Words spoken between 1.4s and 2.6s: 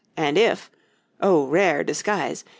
rare disguise!